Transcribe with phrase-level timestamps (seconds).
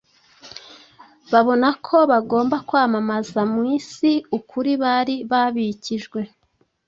[1.31, 6.19] babona ko bagomba kwamamaza mu isi ukuri bari babikijwe.